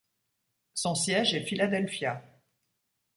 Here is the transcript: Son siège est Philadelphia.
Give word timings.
Son 0.73 0.95
siège 0.95 1.35
est 1.35 1.45
Philadelphia. 1.45 2.23